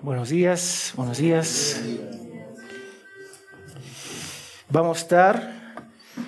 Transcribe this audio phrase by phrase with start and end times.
[0.00, 1.82] Buenos días, buenos días.
[4.70, 5.74] Vamos a estar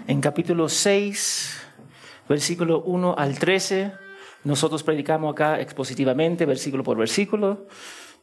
[0.09, 1.57] en capítulo 6,
[2.29, 3.93] versículo 1 al 13.
[4.43, 7.69] Nosotros predicamos acá expositivamente, versículo por versículo,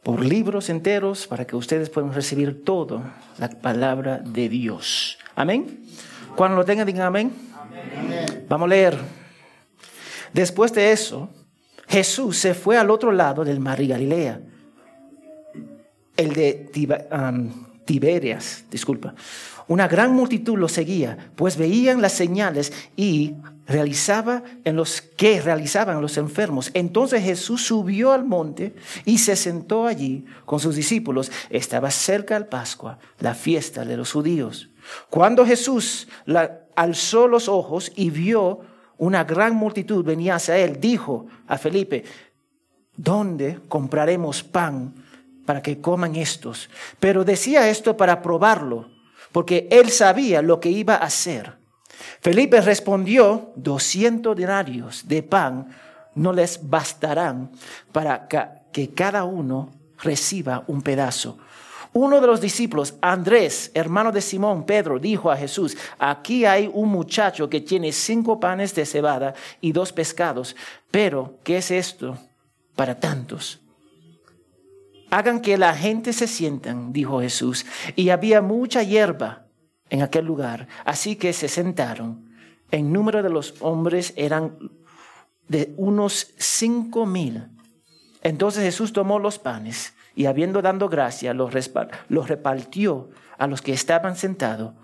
[0.02, 3.02] por libros enteros, para que ustedes puedan recibir todo
[3.38, 5.16] la palabra de Dios.
[5.34, 5.82] Amén.
[6.36, 7.32] Cuando lo tengan, digan amén.
[7.96, 8.44] amén.
[8.50, 8.98] Vamos a leer.
[10.34, 11.30] Después de eso,
[11.88, 14.40] Jesús se fue al otro lado del mar de Galilea
[16.18, 16.68] el de
[17.86, 19.14] Tiberias, disculpa.
[19.68, 23.34] Una gran multitud lo seguía, pues veían las señales y
[23.66, 26.70] realizaba en los que realizaban los enfermos.
[26.74, 31.30] Entonces Jesús subió al monte y se sentó allí con sus discípulos.
[31.50, 34.70] Estaba cerca al Pascua, la fiesta de los judíos.
[35.10, 36.08] Cuando Jesús
[36.74, 38.60] alzó los ojos y vio
[38.96, 42.04] una gran multitud venía hacia él, dijo a Felipe,
[42.96, 44.94] ¿dónde compraremos pan
[45.48, 46.68] para que coman estos.
[47.00, 48.90] Pero decía esto para probarlo,
[49.32, 51.56] porque él sabía lo que iba a hacer.
[52.20, 55.68] Felipe respondió, 200 denarios de pan
[56.14, 57.50] no les bastarán
[57.92, 59.72] para que cada uno
[60.02, 61.38] reciba un pedazo.
[61.94, 66.90] Uno de los discípulos, Andrés, hermano de Simón, Pedro, dijo a Jesús, aquí hay un
[66.90, 70.54] muchacho que tiene cinco panes de cebada y dos pescados,
[70.90, 72.18] pero ¿qué es esto
[72.76, 73.62] para tantos?
[75.10, 77.64] Hagan que la gente se sientan, dijo Jesús.
[77.96, 79.46] Y había mucha hierba
[79.90, 80.68] en aquel lugar.
[80.84, 82.28] Así que se sentaron.
[82.70, 84.58] En número de los hombres eran
[85.48, 87.48] de unos cinco mil.
[88.22, 91.52] Entonces Jesús tomó los panes y habiendo dado gracia, los,
[92.08, 94.74] los repartió a los que estaban sentados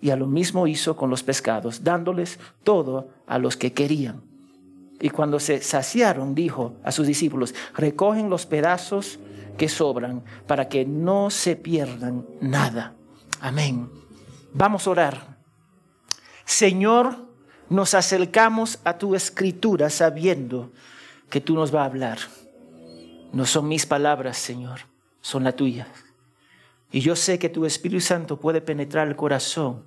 [0.00, 4.22] y a lo mismo hizo con los pescados, dándoles todo a los que querían.
[5.00, 9.18] Y cuando se saciaron, dijo a sus discípulos, recogen los pedazos
[9.56, 12.94] que sobran para que no se pierdan nada.
[13.40, 13.90] Amén.
[14.54, 15.36] Vamos a orar.
[16.44, 17.26] Señor,
[17.68, 20.72] nos acercamos a tu escritura sabiendo
[21.30, 22.18] que tú nos vas a hablar.
[23.32, 24.80] No son mis palabras, Señor,
[25.20, 25.88] son las tuyas.
[26.90, 29.84] Y yo sé que tu Espíritu Santo puede penetrar el corazón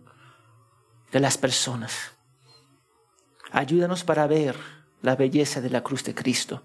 [1.12, 2.12] de las personas.
[3.52, 4.56] Ayúdanos para ver
[5.04, 6.64] la belleza de la cruz de Cristo,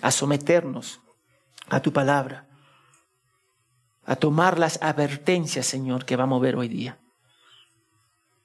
[0.00, 1.00] a someternos
[1.68, 2.46] a tu palabra,
[4.04, 6.98] a tomar las advertencias, Señor, que vamos a ver hoy día.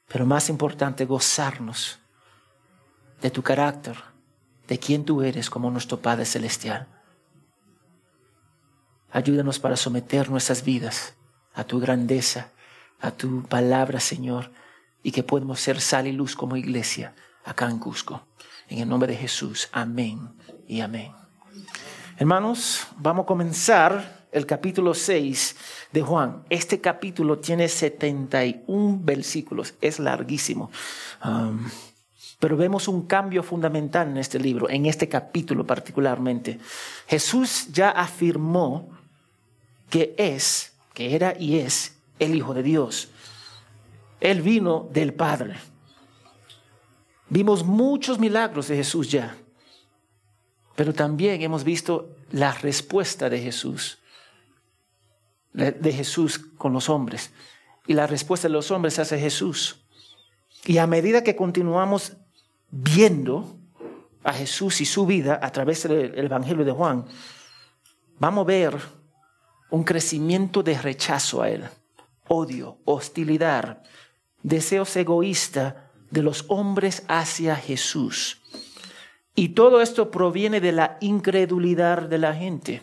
[0.08, 2.00] Pero más importante, gozarnos
[3.22, 3.98] de tu carácter,
[4.68, 6.88] de quien tú eres como nuestro Padre Celestial.
[9.12, 11.16] Ayúdanos para someter nuestras vidas
[11.54, 12.52] a tu grandeza,
[13.02, 14.52] a tu palabra, Señor,
[15.04, 18.28] y que podamos ser sal y luz como iglesia acá en Cusco.
[18.68, 20.36] En el nombre de Jesús, amén
[20.68, 21.12] y amén.
[22.20, 25.56] Hermanos, vamos a comenzar el capítulo 6
[25.94, 26.44] de Juan.
[26.50, 30.70] Este capítulo tiene 71 versículos, es larguísimo.
[32.38, 36.60] Pero vemos un cambio fundamental en este libro, en este capítulo particularmente.
[37.08, 38.90] Jesús ya afirmó
[39.90, 43.12] que es, que era y es el Hijo de Dios.
[44.20, 45.56] Él vino del Padre.
[47.30, 49.38] Vimos muchos milagros de Jesús ya.
[50.80, 53.98] Pero también hemos visto la respuesta de Jesús,
[55.52, 57.32] de Jesús con los hombres.
[57.86, 59.82] Y la respuesta de los hombres hace Jesús.
[60.64, 62.14] Y a medida que continuamos
[62.72, 63.58] viendo
[64.24, 67.04] a Jesús y su vida a través del Evangelio de Juan,
[68.18, 68.78] vamos a ver
[69.72, 71.66] un crecimiento de rechazo a Él,
[72.30, 73.84] odio, hostilidad,
[74.44, 75.74] deseos egoístas
[76.10, 78.40] de los hombres hacia Jesús.
[79.36, 82.82] Y todo esto proviene de la incredulidad de la gente.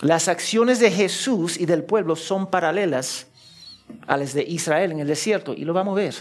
[0.00, 3.28] Las acciones de Jesús y del pueblo son paralelas
[4.06, 6.14] a las de Israel en el desierto, y lo vamos a ver.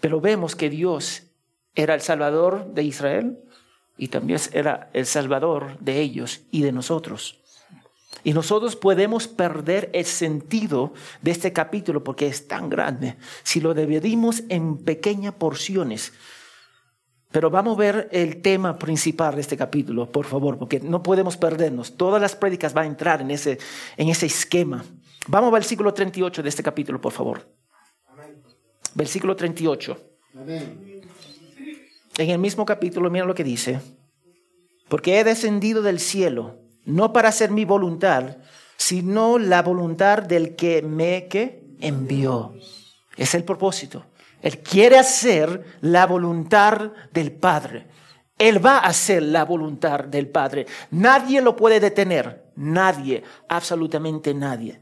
[0.00, 1.24] Pero vemos que Dios
[1.74, 3.38] era el Salvador de Israel
[3.98, 7.40] y también era el Salvador de ellos y de nosotros.
[8.24, 10.92] Y nosotros podemos perder el sentido
[11.22, 16.12] de este capítulo porque es tan grande si lo dividimos en pequeñas porciones
[17.36, 21.36] pero vamos a ver el tema principal de este capítulo, por favor, porque no podemos
[21.36, 21.94] perdernos.
[21.94, 23.58] Todas las prédicas van a entrar en ese,
[23.98, 24.82] en ese esquema.
[25.26, 27.46] Vamos al versículo 38 de este capítulo, por favor.
[28.94, 29.98] Versículo 38.
[32.16, 33.82] En el mismo capítulo, mira lo que dice.
[34.88, 38.38] Porque he descendido del cielo, no para hacer mi voluntad,
[38.78, 42.54] sino la voluntad del que me que envió.
[43.18, 44.06] Es el propósito.
[44.46, 47.88] Él quiere hacer la voluntad del Padre.
[48.38, 50.66] Él va a hacer la voluntad del Padre.
[50.92, 52.44] Nadie lo puede detener.
[52.54, 54.80] Nadie, absolutamente nadie.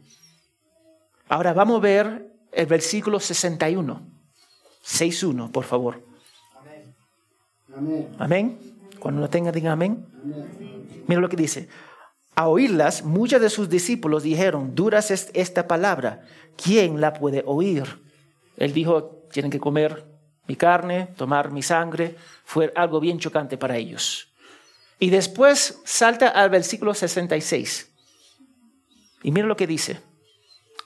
[1.30, 4.06] Ahora vamos a ver el versículo 61.
[4.84, 6.04] 6.1, por favor.
[7.74, 8.08] Amén.
[8.18, 8.58] Amén.
[8.98, 10.04] Cuando lo tenga, diga amén.
[10.22, 11.04] amén.
[11.06, 11.70] Mira lo que dice.
[12.34, 16.20] A oírlas, muchos de sus discípulos dijeron, duras es esta palabra,
[16.62, 18.02] ¿quién la puede oír?
[18.58, 20.06] Él dijo, tienen que comer
[20.46, 22.14] mi carne, tomar mi sangre.
[22.44, 24.28] Fue algo bien chocante para ellos.
[25.00, 27.90] Y después salta al versículo 66.
[29.24, 30.00] Y mira lo que dice.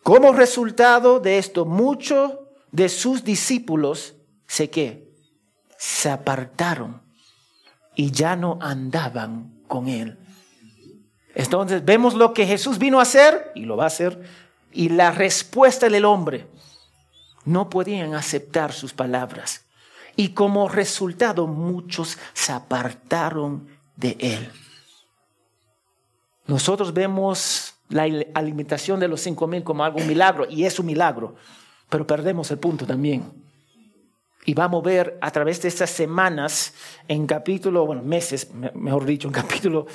[0.03, 2.39] Como resultado de esto, muchos
[2.73, 4.15] de sus discípulos
[4.47, 5.13] se que
[5.77, 7.03] se apartaron
[7.95, 10.19] y ya no andaban con él.
[11.35, 14.25] Entonces vemos lo que Jesús vino a hacer y lo va a hacer
[14.73, 16.47] y la respuesta del hombre.
[17.45, 19.65] No podían aceptar sus palabras
[20.17, 24.51] y como resultado muchos se apartaron de él.
[26.47, 28.03] Nosotros vemos la
[28.35, 31.37] alimentación de los cinco mil como algo un milagro y es un milagro,
[31.89, 33.33] pero perdemos el punto también.
[34.45, 36.75] Y vamos a ver a través de estas semanas,
[37.07, 39.87] en capítulo, bueno, meses, mejor dicho, en capítulo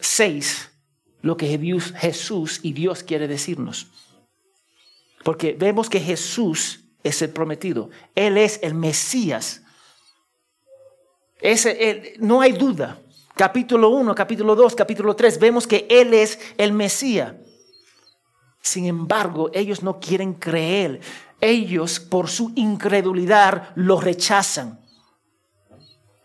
[0.00, 0.70] 6
[1.22, 1.46] lo que
[1.96, 3.88] Jesús y Dios quiere decirnos.
[5.24, 7.90] Porque vemos que Jesús es el prometido.
[8.14, 9.62] Él es el Mesías.
[12.18, 13.00] no hay duda.
[13.34, 17.34] Capítulo 1, capítulo 2, capítulo 3, vemos que Él es el Mesías.
[18.60, 21.00] Sin embargo, ellos no quieren creer.
[21.40, 24.80] Ellos, por su incredulidad, lo rechazan.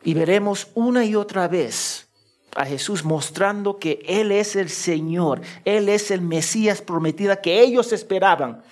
[0.03, 2.09] Y veremos una y otra vez
[2.56, 7.94] a Jesús mostrando que Él es el Señor, Él es el Mesías prometida que ellos
[7.94, 8.63] esperaban.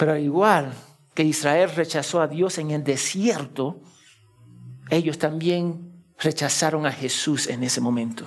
[0.00, 0.72] Pero al igual
[1.12, 3.82] que Israel rechazó a Dios en el desierto,
[4.88, 8.26] ellos también rechazaron a Jesús en ese momento.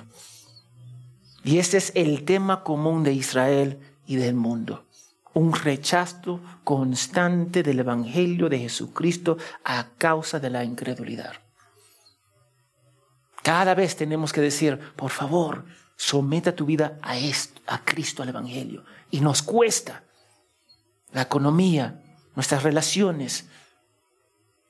[1.42, 4.86] Y ese es el tema común de Israel y del mundo.
[5.32, 11.32] Un rechazo constante del Evangelio de Jesucristo a causa de la incredulidad.
[13.42, 15.64] Cada vez tenemos que decir, por favor,
[15.96, 18.84] someta tu vida a esto, a Cristo, al Evangelio.
[19.10, 20.03] Y nos cuesta
[21.14, 22.02] la economía,
[22.34, 23.48] nuestras relaciones,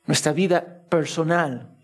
[0.06, 1.74] nuestra vida personal.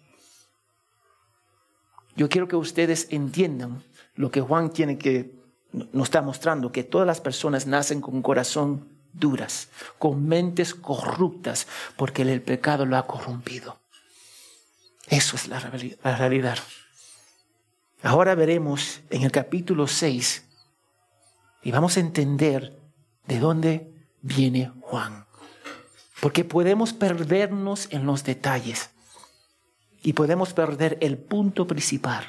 [2.15, 3.83] Yo quiero que ustedes entiendan
[4.15, 5.41] lo que Juan tiene que
[5.73, 9.69] nos está mostrando, que todas las personas nacen con corazón duras,
[9.99, 11.67] con mentes corruptas,
[11.97, 13.79] porque el pecado lo ha corrompido.
[15.07, 16.59] Eso es la realidad.
[18.03, 20.45] Ahora veremos en el capítulo 6
[21.63, 22.79] y vamos a entender
[23.27, 23.90] de dónde
[24.23, 25.27] viene Juan.
[26.21, 28.91] Porque podemos perdernos en los detalles
[30.03, 32.25] y podemos perder el punto principal.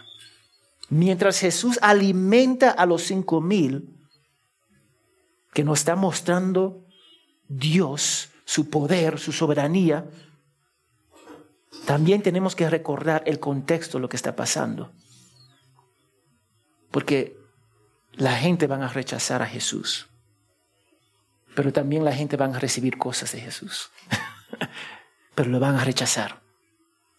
[0.89, 3.97] Mientras Jesús alimenta a los cinco mil,
[5.53, 6.85] que nos está mostrando
[7.47, 10.09] Dios, su poder, su soberanía,
[11.85, 14.91] también tenemos que recordar el contexto de lo que está pasando.
[16.91, 17.37] Porque
[18.13, 20.10] la gente va a rechazar a Jesús.
[21.55, 23.89] Pero también la gente va a recibir cosas de Jesús.
[25.35, 26.41] pero lo van a rechazar.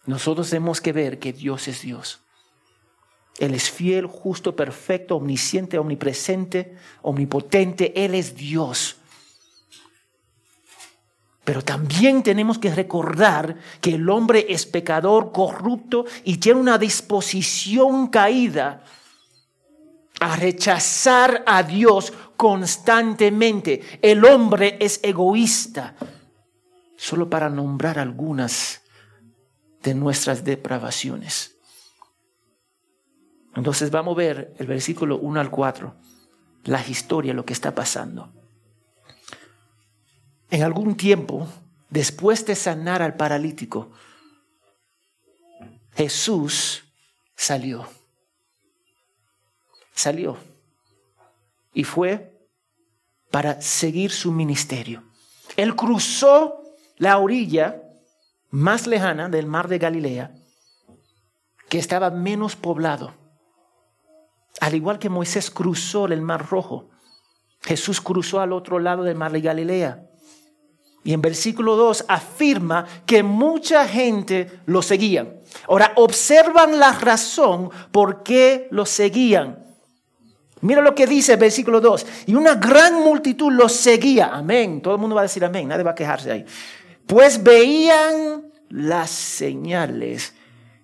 [0.05, 2.21] Nosotros tenemos que ver que Dios es Dios.
[3.39, 8.05] Él es fiel, justo, perfecto, omnisciente, omnipresente, omnipotente.
[8.05, 8.97] Él es Dios.
[11.43, 18.07] Pero también tenemos que recordar que el hombre es pecador, corrupto y tiene una disposición
[18.07, 18.83] caída
[20.23, 23.99] a rechazar a Dios constantemente.
[24.01, 25.95] El hombre es egoísta.
[26.95, 28.81] Solo para nombrar algunas
[29.81, 31.57] de nuestras depravaciones.
[33.55, 35.95] Entonces vamos a ver el versículo 1 al 4,
[36.63, 38.31] la historia, lo que está pasando.
[40.49, 41.47] En algún tiempo,
[41.89, 43.91] después de sanar al paralítico,
[45.91, 46.85] Jesús
[47.35, 47.85] salió
[49.93, 50.37] salió
[51.73, 52.47] y fue
[53.31, 55.03] para seguir su ministerio.
[55.57, 56.61] Él cruzó
[56.97, 57.81] la orilla
[58.49, 60.35] más lejana del mar de Galilea,
[61.69, 63.13] que estaba menos poblado.
[64.59, 66.89] Al igual que Moisés cruzó el mar rojo,
[67.61, 70.07] Jesús cruzó al otro lado del mar de Galilea.
[71.03, 75.41] Y en versículo 2 afirma que mucha gente lo seguía.
[75.67, 79.62] Ahora, observan la razón por qué lo seguían.
[80.63, 82.05] Mira lo que dice el versículo 2.
[82.27, 84.27] Y una gran multitud los seguía.
[84.27, 84.81] Amén.
[84.81, 85.67] Todo el mundo va a decir amén.
[85.67, 86.45] Nadie va a quejarse ahí.
[87.05, 90.33] Pues veían las señales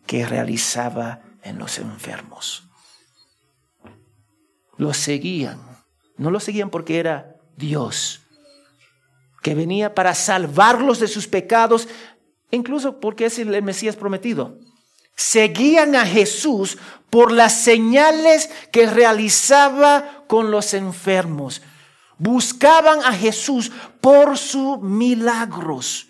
[0.06, 2.68] que realizaba en los enfermos.
[4.76, 5.60] Los seguían.
[6.18, 8.22] No lo seguían porque era Dios,
[9.42, 11.88] que venía para salvarlos de sus pecados,
[12.52, 14.58] incluso porque es el Mesías prometido.
[15.20, 16.78] Seguían a Jesús
[17.10, 21.62] por las señales que realizaba con los enfermos.
[22.18, 26.08] Buscaban a Jesús por sus milagros,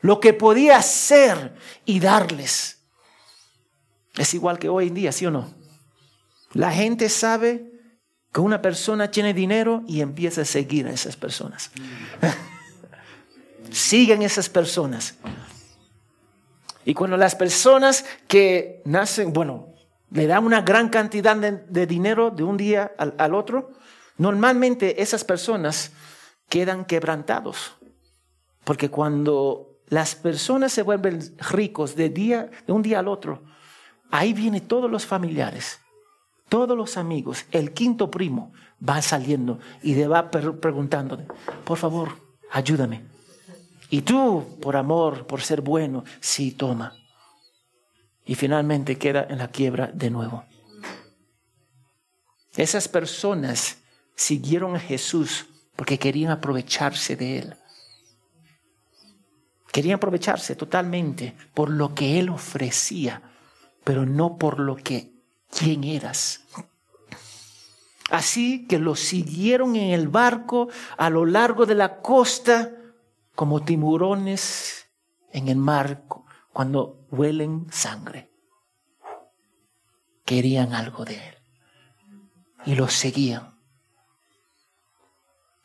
[0.00, 2.78] lo que podía hacer y darles.
[4.14, 5.52] Es igual que hoy en día, ¿sí o no?
[6.54, 7.70] La gente sabe
[8.32, 11.70] que una persona tiene dinero y empieza a seguir a esas personas.
[13.70, 15.16] Siguen esas personas.
[16.84, 19.74] Y cuando las personas que nacen, bueno,
[20.10, 23.70] le dan una gran cantidad de, dinero de un día al, al, otro,
[24.18, 25.92] normalmente esas personas
[26.48, 27.76] quedan quebrantados.
[28.64, 31.20] Porque cuando las personas se vuelven
[31.50, 33.42] ricos de, día, de un día al otro,
[34.10, 35.80] ahí vienen todos los familiares,
[36.48, 38.52] todos los amigos, el quinto primo
[38.86, 41.18] va saliendo y le va preguntando,
[41.64, 42.10] por favor,
[42.50, 43.11] ayúdame.
[43.92, 46.96] Y tú, por amor, por ser bueno, sí, toma.
[48.24, 50.44] Y finalmente queda en la quiebra de nuevo.
[52.56, 53.76] Esas personas
[54.14, 55.44] siguieron a Jesús
[55.76, 57.56] porque querían aprovecharse de Él.
[59.70, 63.20] Querían aprovecharse totalmente por lo que Él ofrecía
[63.84, 65.12] pero no por lo que
[65.50, 66.40] quién eras.
[68.10, 72.70] Así que lo siguieron en el barco a lo largo de la costa
[73.34, 74.90] como tiburones
[75.32, 76.04] en el mar
[76.52, 78.30] cuando huelen sangre.
[80.24, 81.34] Querían algo de él
[82.64, 83.58] y lo seguían.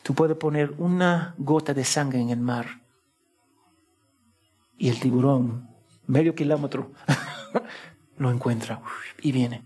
[0.03, 2.81] Tú puedes poner una gota de sangre en el mar
[4.77, 5.69] y el tiburón,
[6.05, 6.93] medio kilómetro,
[8.17, 8.81] lo encuentra
[9.21, 9.65] y viene.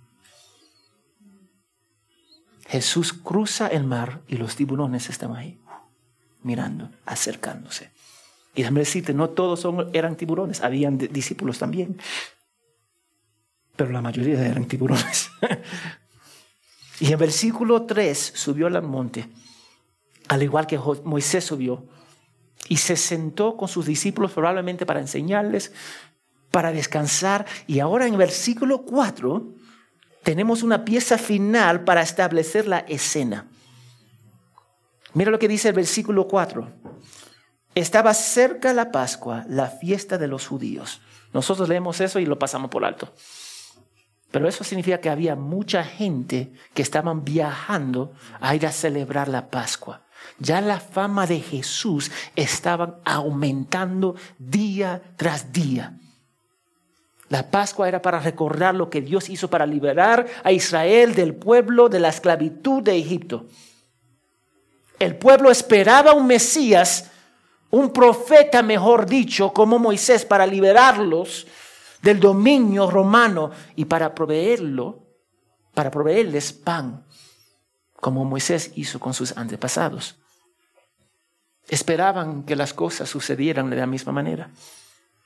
[2.68, 5.61] Jesús cruza el mar y los tiburones están ahí,
[6.44, 7.92] mirando, acercándose.
[8.54, 11.98] Y déjame decirte, no todos eran tiburones, habían discípulos también,
[13.76, 15.30] pero la mayoría eran tiburones.
[17.00, 19.30] y en versículo 3 subió al monte,
[20.28, 21.86] al igual que Moisés subió,
[22.68, 25.72] y se sentó con sus discípulos probablemente para enseñarles
[26.52, 27.46] para descansar.
[27.66, 29.56] Y ahora en versículo 4
[30.24, 33.48] tenemos una pieza final para establecer la escena.
[35.14, 36.68] Mira lo que dice el versículo 4.
[37.76, 41.02] Estaba cerca la Pascua, la fiesta de los judíos.
[41.34, 43.14] Nosotros leemos eso y lo pasamos por alto.
[44.32, 49.50] Pero eso significa que había mucha gente que estaban viajando a ir a celebrar la
[49.50, 50.02] Pascua.
[50.40, 55.98] Ya la fama de Jesús estaba aumentando día tras día.
[57.28, 61.90] La Pascua era para recordar lo que Dios hizo para liberar a Israel del pueblo
[61.90, 63.48] de la esclavitud de Egipto.
[65.02, 67.10] El pueblo esperaba un Mesías,
[67.72, 71.48] un profeta, mejor dicho, como Moisés, para liberarlos
[72.04, 75.08] del dominio romano y para proveerlo,
[75.74, 77.04] para proveerles pan,
[77.96, 80.18] como Moisés hizo con sus antepasados.
[81.68, 84.52] Esperaban que las cosas sucedieran de la misma manera.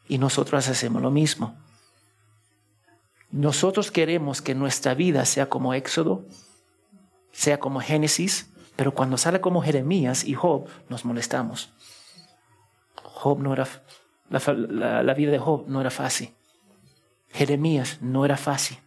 [0.08, 1.54] Y nosotros hacemos lo mismo.
[3.30, 6.24] Nosotros queremos que nuestra vida sea como Éxodo,
[7.34, 11.72] sea como Génesis, pero cuando sale como Jeremías y Job, nos molestamos.
[13.04, 13.68] Job no era,
[14.30, 16.34] la, la vida de Job no era fácil.
[17.32, 18.78] Jeremías no era fácil.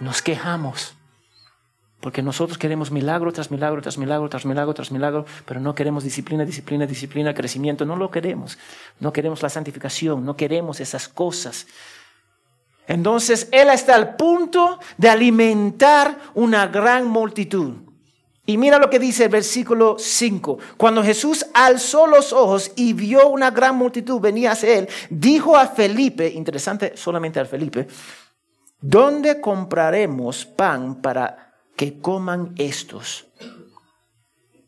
[0.00, 0.94] Nos quejamos.
[2.00, 6.04] Porque nosotros queremos milagro tras milagro, tras milagro, tras milagro, tras milagro, pero no queremos
[6.04, 7.84] disciplina, disciplina, disciplina, crecimiento.
[7.84, 8.56] No lo queremos.
[9.00, 11.66] No queremos la santificación, no queremos esas cosas.
[12.86, 17.87] Entonces Él está al punto de alimentar una gran multitud.
[18.48, 20.58] Y mira lo que dice el versículo 5.
[20.78, 25.66] Cuando Jesús alzó los ojos y vio una gran multitud venía hacia Él, dijo a
[25.66, 27.86] Felipe, interesante solamente a Felipe,
[28.80, 33.26] ¿dónde compraremos pan para que coman estos?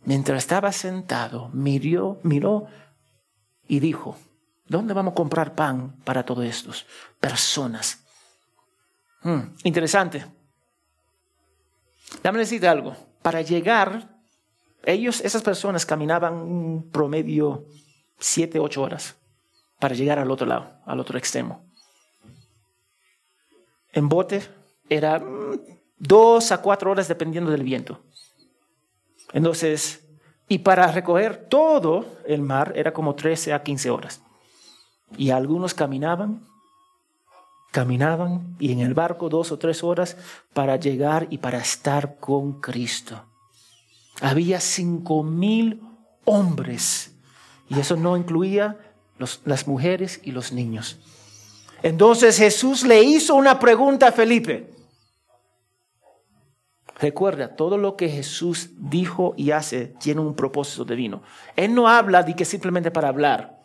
[0.04, 2.66] Mientras estaba sentado, miró, miró
[3.66, 4.18] y dijo,
[4.66, 6.84] ¿dónde vamos a comprar pan para todos estos?
[7.18, 8.04] Personas
[9.22, 10.25] Hmm, interesante.
[12.22, 12.96] Dame decirte algo.
[13.22, 14.08] Para llegar,
[14.84, 17.66] ellos, esas personas caminaban un promedio
[18.18, 19.16] siete, ocho horas
[19.78, 21.64] para llegar al otro lado, al otro extremo.
[23.92, 24.42] En bote
[24.88, 25.60] era mm,
[25.98, 28.02] dos a cuatro horas dependiendo del viento.
[29.32, 30.06] Entonces,
[30.48, 34.22] y para recoger todo el mar era como 13 a 15 horas.
[35.16, 36.46] Y algunos caminaban
[37.70, 40.16] caminaban y en el barco dos o tres horas
[40.52, 43.24] para llegar y para estar con Cristo.
[44.20, 45.80] Había cinco mil
[46.24, 47.14] hombres
[47.68, 48.78] y eso no incluía
[49.44, 50.98] las mujeres y los niños.
[51.82, 54.70] Entonces Jesús le hizo una pregunta a Felipe.
[56.98, 61.22] Recuerda, todo lo que Jesús dijo y hace tiene un propósito divino.
[61.56, 63.58] Él no habla de que simplemente para hablar.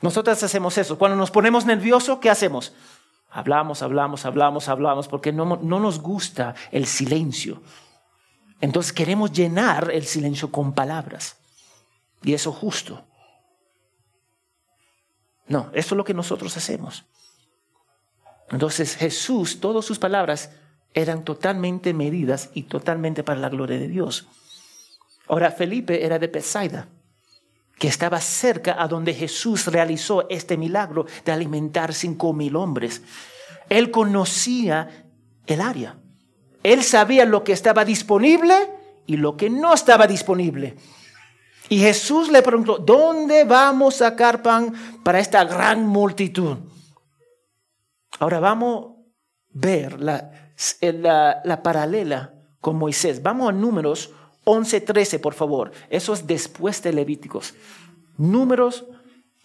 [0.00, 0.98] Nosotros hacemos eso.
[0.98, 2.74] Cuando nos ponemos nerviosos, ¿qué hacemos?
[3.36, 7.60] Hablamos, hablamos, hablamos, hablamos, porque no, no nos gusta el silencio.
[8.60, 11.36] Entonces queremos llenar el silencio con palabras.
[12.22, 13.04] Y eso es justo.
[15.48, 17.06] No, eso es lo que nosotros hacemos.
[18.50, 20.52] Entonces Jesús, todas sus palabras
[20.94, 24.28] eran totalmente medidas y totalmente para la gloria de Dios.
[25.26, 26.86] Ahora, Felipe era de Bethsaida,
[27.78, 33.02] que estaba cerca a donde Jesús realizó este milagro de alimentar cinco mil hombres.
[33.68, 35.06] Él conocía
[35.46, 35.98] el área.
[36.62, 38.54] Él sabía lo que estaba disponible
[39.06, 40.76] y lo que no estaba disponible.
[41.68, 46.58] Y Jesús le preguntó, ¿dónde vamos a sacar pan para esta gran multitud?
[48.18, 48.94] Ahora vamos a
[49.50, 50.30] ver la,
[51.44, 53.22] la, paralela con Moisés.
[53.22, 54.12] Vamos a números
[54.44, 55.72] 11.13, por favor.
[55.90, 57.54] Eso es después de Levíticos.
[58.16, 58.84] Números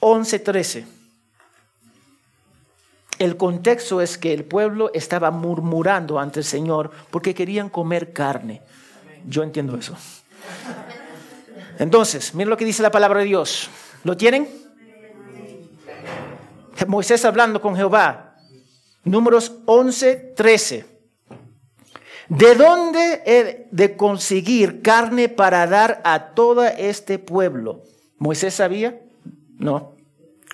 [0.02, 0.86] 11.13.
[3.18, 8.62] El contexto es que el pueblo estaba murmurando ante el Señor porque querían comer carne.
[9.28, 9.96] Yo entiendo eso.
[11.78, 13.70] Entonces, miren lo que dice la palabra de Dios.
[14.04, 14.48] ¿Lo tienen?
[16.88, 18.38] Moisés hablando con Jehová.
[19.04, 20.99] Números 11, 13.
[22.30, 27.82] ¿De dónde he de conseguir carne para dar a todo este pueblo?
[28.20, 29.02] ¿Moisés sabía?
[29.58, 29.96] No.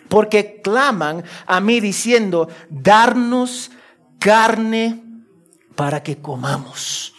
[0.08, 3.72] Porque claman a mí diciendo, darnos
[4.20, 5.04] carne
[5.76, 7.14] para que comamos.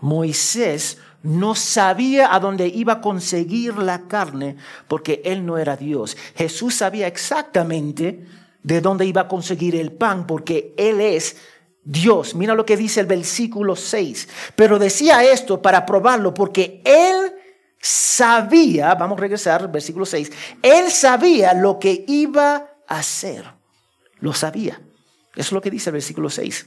[0.00, 4.56] Moisés no sabía a dónde iba a conseguir la carne
[4.88, 6.16] porque él no era Dios.
[6.34, 8.26] Jesús sabía exactamente
[8.62, 11.36] de dónde iba a conseguir el pan porque él es
[11.84, 12.34] Dios.
[12.34, 14.28] Mira lo que dice el versículo 6.
[14.56, 17.32] Pero decía esto para probarlo porque él
[17.80, 20.30] sabía, vamos a regresar, versículo 6,
[20.62, 23.44] él sabía lo que iba a hacer.
[24.20, 24.80] Lo sabía.
[25.34, 26.66] Eso es lo que dice el versículo 6.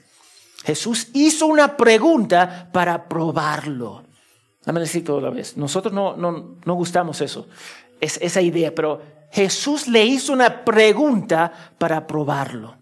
[0.66, 4.04] Jesús hizo una pregunta para probarlo.
[4.66, 5.56] Dame decir la vez.
[5.58, 7.48] Nosotros no, no, no gustamos eso,
[8.02, 9.00] es, esa idea, pero
[9.32, 12.76] Jesús le hizo una pregunta para probarlo.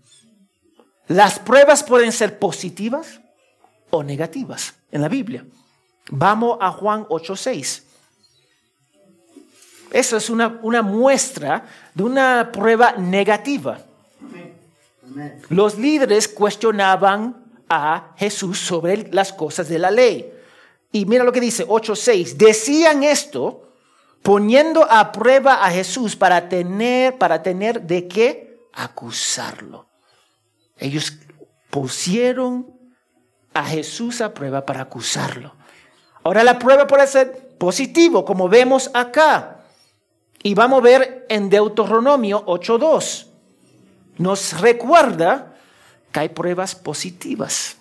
[1.14, 3.22] Las pruebas pueden ser positivas
[3.92, 5.46] o negativas en la Biblia.
[6.10, 7.84] Vamos a Juan 8:6.
[9.92, 13.78] Eso es una, una muestra de una prueba negativa.
[15.50, 20.34] Los líderes cuestionaban a Jesús sobre las cosas de la ley.
[20.92, 22.38] Y mira lo que dice 8.6.
[22.38, 23.70] Decían esto
[24.24, 29.93] poniendo a prueba a Jesús para tener, para tener de qué acusarlo.
[30.84, 31.18] Ellos
[31.70, 32.68] pusieron
[33.54, 35.56] a Jesús a prueba para acusarlo.
[36.26, 39.62] Ahora la prueba puede ser positivo, como vemos acá.
[40.44, 43.28] Y vamos a ver en Deuteronomio 8.2.
[44.18, 45.56] Nos recuerda
[46.12, 47.78] que hay pruebas positivas.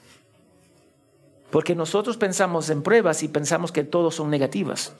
[1.50, 4.92] Porque nosotros pensamos en pruebas y pensamos que todos son negativas.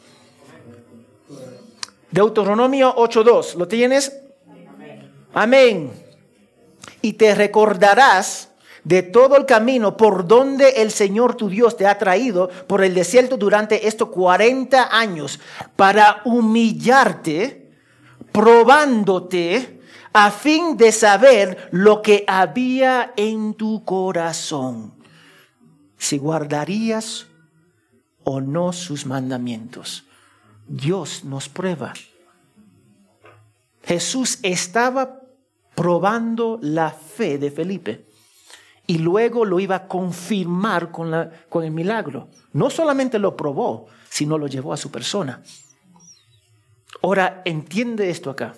[2.11, 4.21] Deuteronomio 8.2, ¿lo tienes?
[5.33, 6.02] Amén.
[7.01, 8.51] Y te recordarás
[8.85, 12.95] de todo el camino por donde el Señor tu Dios te ha traído por el
[12.95, 15.39] desierto durante estos 40 años
[15.77, 17.71] para humillarte,
[18.33, 19.81] probándote
[20.13, 25.03] a fin de saber lo que había en tu corazón
[26.03, 27.27] si guardarías
[28.25, 30.05] o no sus mandamientos.
[30.67, 31.93] Dios nos prueba.
[33.85, 35.22] Jesús estaba
[35.75, 38.05] probando la fe de Felipe
[38.87, 42.29] y luego lo iba a confirmar con, el milagro.
[42.53, 45.43] No solamente lo probó, sino lo llevó a su persona.
[47.03, 48.55] Ahora, entiende esto acá.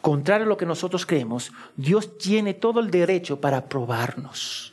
[0.00, 4.72] Contrario a lo que nosotros creemos, Dios tiene todo el derecho para probarnos.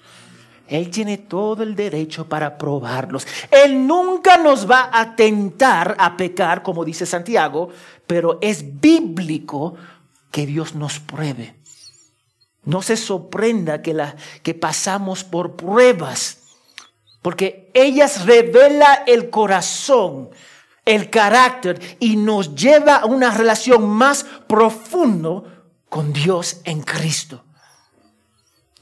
[0.67, 3.25] Él tiene todo el derecho para probarlos.
[3.51, 7.69] Él nunca nos va a tentar a pecar, como dice Santiago,
[8.05, 9.75] pero es bíblico
[10.31, 11.55] que Dios nos pruebe.
[12.63, 16.39] No se sorprenda que, la, que pasamos por pruebas,
[17.21, 20.29] porque ellas revelan el corazón,
[20.85, 25.43] el carácter y nos lleva a una relación más profunda
[25.89, 27.43] con Dios en Cristo.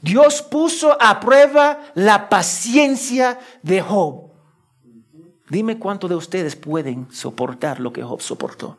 [0.00, 4.30] Dios puso a prueba la paciencia de Job.
[5.48, 8.76] Dime cuánto de ustedes pueden soportar lo que Job soportó.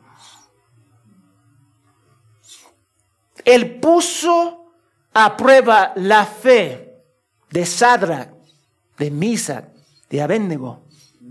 [3.48, 4.74] Él puso
[5.14, 7.02] a prueba la fe
[7.50, 8.30] de Sadrach,
[8.98, 9.70] de Misac,
[10.10, 10.84] de Abednego.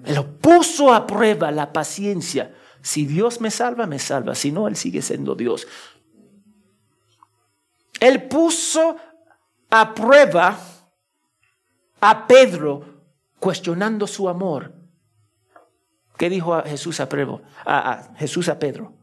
[0.02, 2.54] Él puso a prueba la paciencia.
[2.80, 4.34] Si Dios me salva, me salva.
[4.34, 5.68] Si no, Él sigue siendo Dios.
[8.00, 8.96] Él puso
[9.68, 10.58] a prueba
[12.00, 13.02] a Pedro
[13.38, 14.72] cuestionando su amor.
[16.16, 17.42] ¿Qué dijo Jesús a, Pedro?
[17.66, 18.94] a, Jesús a Pedro?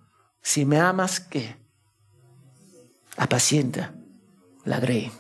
[0.42, 1.63] Si me amas, ¿qué?
[3.18, 3.94] Apacienta
[4.66, 5.12] la grey.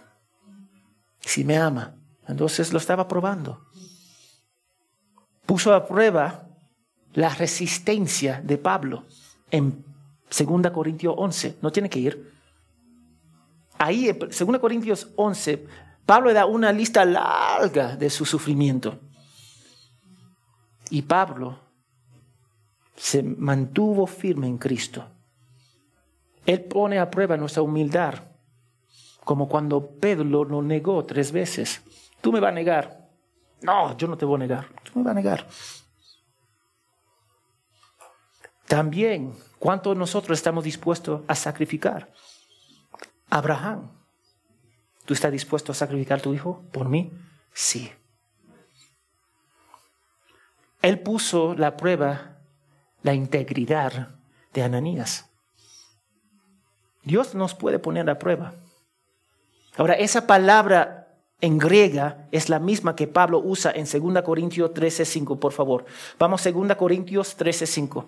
[1.19, 1.95] Si me ama.
[2.27, 3.65] Entonces lo estaba probando.
[5.45, 6.47] Puso a prueba
[7.13, 9.05] la resistencia de Pablo
[9.51, 9.85] en
[10.29, 11.57] 2 Corintios 11.
[11.61, 12.33] No tiene que ir.
[13.77, 15.67] Ahí, en 2 Corintios 11,
[16.05, 18.99] Pablo da una lista larga de su sufrimiento.
[20.89, 21.59] Y Pablo
[22.95, 25.12] se mantuvo firme en Cristo.
[26.45, 28.15] Él pone a prueba nuestra humildad,
[29.23, 31.81] como cuando Pedro lo negó tres veces.
[32.21, 33.09] Tú me vas a negar.
[33.61, 34.67] No, yo no te voy a negar.
[34.83, 35.47] Tú me vas a negar.
[38.67, 42.11] También, ¿cuánto nosotros estamos dispuestos a sacrificar?
[43.29, 43.91] Abraham,
[45.05, 47.11] ¿tú estás dispuesto a sacrificar a tu hijo por mí?
[47.53, 47.91] Sí.
[50.81, 52.39] Él puso la prueba,
[53.03, 54.15] la integridad
[54.53, 55.32] de Ananías.
[57.03, 58.53] Dios nos puede poner a prueba.
[59.77, 61.07] Ahora, esa palabra
[61.41, 65.85] en griega es la misma que Pablo usa en 2 Corintios 13:5, por favor.
[66.17, 68.05] Vamos 2 Corintios 13:5.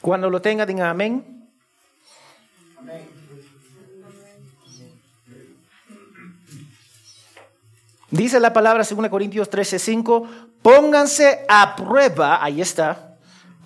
[0.00, 1.38] Cuando lo tenga, digan amén.
[8.10, 10.28] Dice la palabra 2 Corintios 13:5,
[10.62, 13.07] pónganse a prueba, ahí está,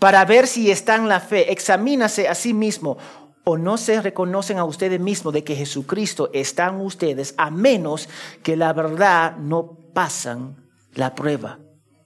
[0.02, 1.52] para ver si están en la fe.
[1.52, 2.98] Examínase a sí mismo
[3.44, 8.08] o no se reconocen a ustedes mismos de que Jesucristo está en ustedes, a menos
[8.42, 10.56] que la verdad no pasan
[10.94, 11.60] la prueba.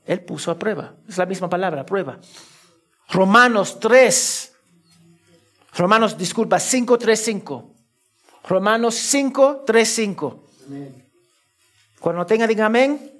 [0.04, 2.18] Él puso a prueba, es la misma palabra, prueba.
[3.08, 4.52] Romanos 3.
[5.78, 7.74] Romanos, disculpa, 5, 3, 5.
[8.46, 10.44] Romanos 5, 3, 5.
[11.98, 13.15] Cuando tenga, diga amén.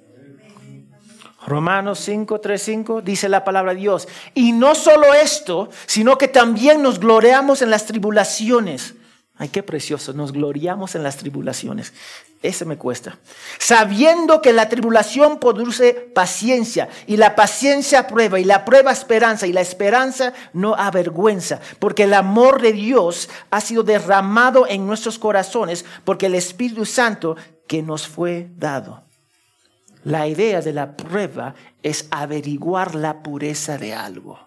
[1.47, 4.09] Romanos 5, 3, 5 dice la palabra de Dios.
[4.33, 8.95] Y no solo esto, sino que también nos gloriamos en las tribulaciones.
[9.37, 11.93] Ay, qué precioso, nos gloriamos en las tribulaciones.
[12.43, 13.17] Ese me cuesta.
[13.59, 19.53] Sabiendo que la tribulación produce paciencia y la paciencia prueba y la prueba esperanza y
[19.53, 25.85] la esperanza no avergüenza, porque el amor de Dios ha sido derramado en nuestros corazones
[26.03, 29.06] porque el Espíritu Santo que nos fue dado.
[30.07, 34.39] La idea de la prueba es averiguar la pureza de algo,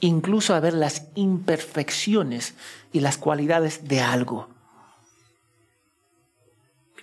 [0.00, 2.54] incluso a ver las imperfecciones
[2.90, 4.48] y las cualidades de algo.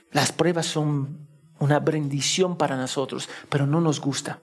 [0.09, 1.27] Las pruebas son
[1.59, 4.41] una bendición para nosotros, pero no nos gusta.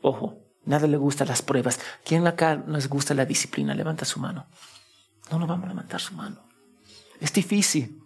[0.00, 1.80] Ojo, nada le gusta las pruebas.
[2.04, 3.74] ¿Quién acá nos gusta la disciplina?
[3.74, 4.46] Levanta su mano.
[5.32, 6.44] No nos vamos a levantar su mano.
[7.18, 8.00] Es difícil.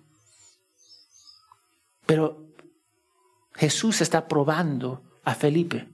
[2.06, 2.47] Pero
[3.58, 5.88] Jesús está probando a Felipe.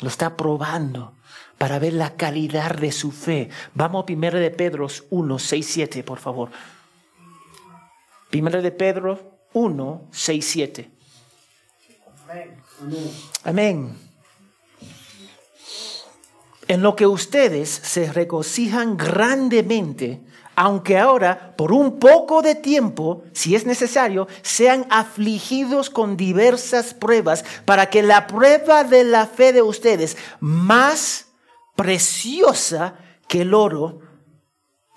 [0.00, 1.14] Lo está probando
[1.58, 3.50] para ver la calidad de su fe.
[3.74, 6.50] Vamos a 1 de Pedro 1, 6, 7, por favor.
[8.32, 10.90] 1 de Pedro 1, 6, 7.
[13.44, 13.98] Amén.
[16.66, 20.24] En lo que ustedes se regocijan grandemente,
[20.62, 27.46] aunque ahora, por un poco de tiempo, si es necesario, sean afligidos con diversas pruebas,
[27.64, 31.28] para que la prueba de la fe de ustedes, más
[31.76, 32.96] preciosa
[33.26, 34.00] que el oro,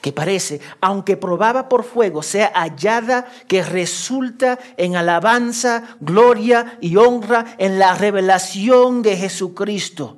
[0.01, 7.55] que parece, aunque probaba por fuego, sea hallada que resulta en alabanza, gloria y honra
[7.57, 10.17] en la revelación de Jesucristo.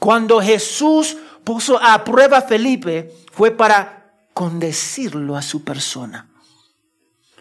[0.00, 4.03] Cuando Jesús puso a prueba a Felipe, fue para
[4.34, 6.28] condecirlo a su persona.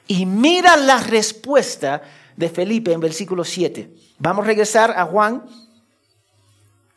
[0.08, 2.02] Y mira la respuesta
[2.38, 3.94] de Felipe en versículo 7.
[4.20, 5.44] Vamos a regresar a Juan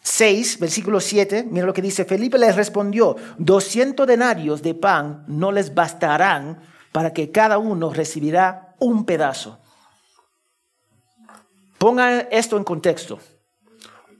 [0.03, 5.51] 6, versículo 7, mira lo que dice, Felipe les respondió, 200 denarios de pan no
[5.51, 6.61] les bastarán
[6.93, 9.59] para que cada uno recibirá un pedazo.
[11.79, 13.19] Ponga esto en contexto.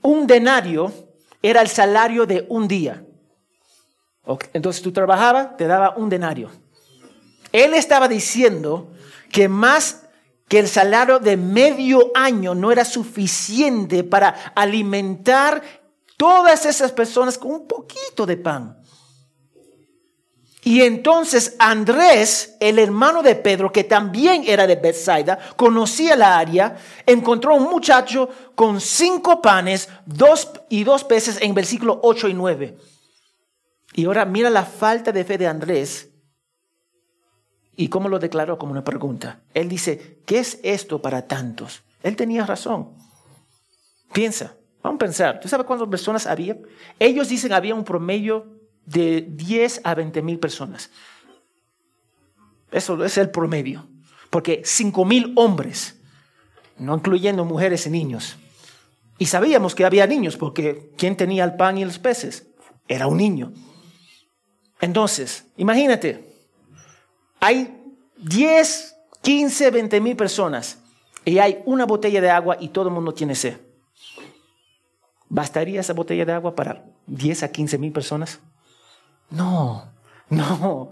[0.01, 0.91] Un denario
[1.41, 3.06] era el salario de un día.
[4.53, 6.49] Entonces tú trabajabas, te daba un denario.
[7.51, 8.91] Él estaba diciendo
[9.31, 10.03] que más
[10.47, 15.61] que el salario de medio año no era suficiente para alimentar
[16.15, 18.77] todas esas personas con un poquito de pan.
[20.63, 26.75] Y entonces Andrés, el hermano de Pedro, que también era de Bethsaida, conocía la área,
[27.05, 32.77] encontró un muchacho con cinco panes dos y dos peces en versículo 8 y 9.
[33.97, 36.11] Y ahora mira la falta de fe de Andrés
[37.75, 39.41] y cómo lo declaró como una pregunta.
[39.55, 41.81] Él dice, ¿qué es esto para tantos?
[42.03, 42.91] Él tenía razón.
[44.13, 46.59] Piensa, vamos a pensar, ¿tú sabes cuántas personas había?
[46.99, 48.45] Ellos dicen había un promedio
[48.85, 50.91] de 10 a 20 mil personas.
[52.69, 53.87] Eso es el promedio.
[54.29, 55.99] Porque 5 mil hombres,
[56.77, 58.37] no incluyendo mujeres y niños.
[59.17, 62.45] Y sabíamos que había niños, porque ¿quién tenía el pan y los peces?
[62.87, 63.53] Era un niño.
[64.79, 66.33] Entonces, imagínate,
[67.39, 70.79] hay 10, 15, 20 mil personas
[71.25, 73.59] y hay una botella de agua y todo el mundo tiene sed.
[75.29, 78.39] ¿Bastaría esa botella de agua para 10 a 15 mil personas?
[79.29, 79.91] No,
[80.29, 80.91] no.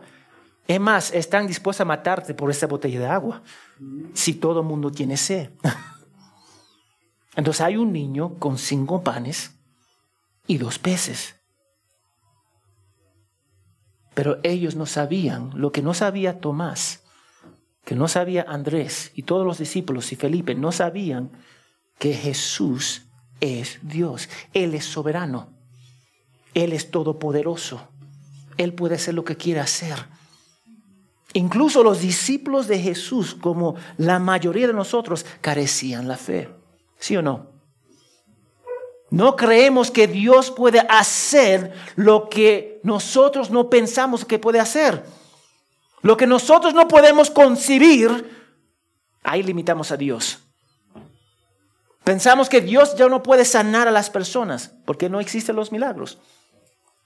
[0.67, 3.43] Es más, están dispuestos a matarte por esa botella de agua
[4.13, 5.51] si todo el mundo tiene sed.
[7.35, 9.51] Entonces hay un niño con cinco panes
[10.47, 11.35] y dos peces.
[14.15, 17.03] Pero ellos no sabían lo que no sabía Tomás,
[17.83, 21.29] que no sabía Andrés y todos los discípulos y Felipe, no sabían
[21.99, 23.03] que Jesús
[23.41, 24.29] es Dios.
[24.53, 25.49] Él es soberano.
[26.53, 27.87] Él es todopoderoso.
[28.57, 30.05] Él puede hacer lo que quiera hacer.
[31.33, 36.49] Incluso los discípulos de Jesús, como la mayoría de nosotros, carecían la fe.
[36.97, 37.54] ¿Sí o no?
[39.15, 45.05] No creemos que Dios puede hacer lo que nosotros no pensamos que puede hacer.
[46.01, 48.29] Lo que nosotros no podemos concebir,
[49.23, 50.39] ahí limitamos a Dios.
[52.03, 56.17] Pensamos que Dios ya no puede sanar a las personas porque no existen los milagros.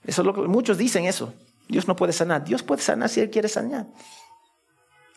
[0.04, 1.32] Eso lo que muchos dicen eso.
[1.68, 2.42] Dios no puede sanar.
[2.42, 3.86] Dios puede sanar si Él quiere sanar.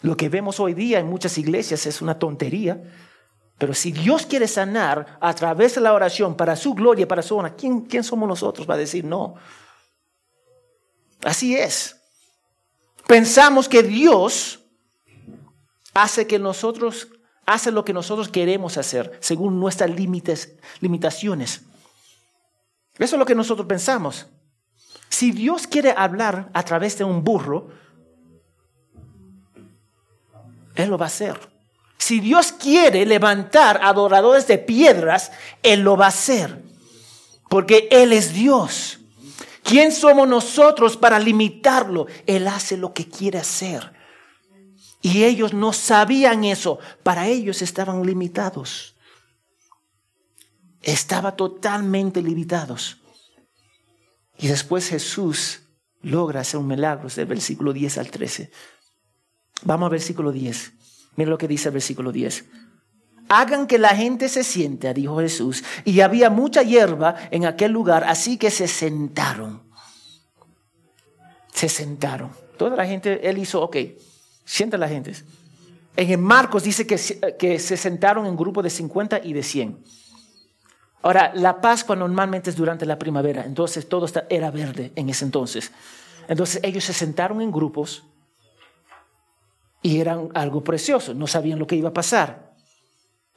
[0.04, 2.84] Lo que vemos hoy día en muchas iglesias es una tontería.
[3.58, 7.38] Pero si Dios quiere sanar a través de la oración para su gloria, para su
[7.38, 9.36] honra, ¿quién, quién somos nosotros para decir no?
[11.24, 11.96] Así es.
[13.08, 14.60] Pensamos que Dios
[15.94, 17.08] hace que nosotros
[17.46, 19.92] hace lo que nosotros queremos hacer según nuestras
[20.80, 21.62] limitaciones.
[22.98, 24.28] Eso es lo que nosotros pensamos.
[25.10, 27.70] Si Dios quiere hablar a través de un burro,
[30.76, 31.53] Él lo va a hacer.
[32.04, 36.62] Si Dios quiere levantar adoradores de piedras, Él lo va a hacer.
[37.48, 39.00] Porque Él es Dios.
[39.64, 42.08] ¿Quién somos nosotros para limitarlo?
[42.28, 43.94] Él hace lo que quiere hacer.
[45.02, 46.78] Y ellos no sabían eso.
[47.04, 48.96] Para ellos estaban limitados.
[50.82, 52.98] Estaban totalmente limitados.
[54.38, 55.62] Y después Jesús
[56.02, 58.52] logra hacer un milagro, del versículo 10 al 13.
[59.64, 60.83] Vamos al versículo 10.
[61.16, 62.46] Mira lo que dice el versículo 10.
[63.30, 65.64] Hagan que la gente se siente, dijo Jesús.
[65.86, 69.64] Y había mucha hierba en aquel lugar, así que se sentaron.
[71.54, 72.32] Se sentaron.
[72.58, 73.78] Toda la gente, él hizo, ok,
[74.46, 75.14] sienta la gente.
[75.96, 76.98] En Marcos dice que,
[77.38, 79.84] que se sentaron en grupo de 50 y de 100.
[81.04, 85.72] Ahora, la Pascua normalmente es durante la primavera, entonces todo era verde en ese entonces.
[86.28, 88.04] Entonces ellos se sentaron en grupos
[89.84, 92.56] y eran algo precioso, no sabían lo que iba a pasar.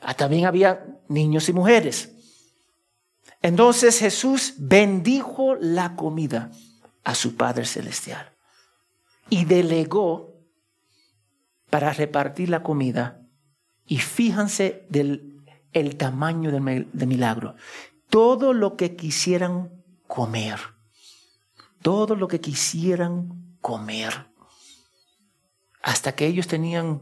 [0.00, 2.12] Ah, también había niños y mujeres.
[3.42, 6.50] Entonces Jesús bendijo la comida
[7.04, 8.32] a su Padre Celestial
[9.28, 10.40] y delegó
[11.68, 13.20] para repartir la comida.
[13.84, 15.36] Y fíjense del
[15.76, 17.54] el tamaño del, milagro.
[18.08, 20.58] Todo lo que quisieran comer.
[21.82, 24.26] Todo lo que quisieran comer.
[25.86, 27.00] Hasta que ellos tenían,